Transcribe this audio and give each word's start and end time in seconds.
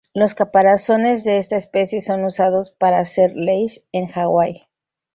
Los 0.15 0.33
caparazones 0.33 1.23
de 1.25 1.37
esta 1.37 1.57
especie 1.57 2.01
son 2.01 2.25
usados 2.25 2.71
para 2.71 2.97
hacer 2.97 3.33
Leis 3.35 3.85
en 3.91 4.07
Hawaii. 4.11 4.67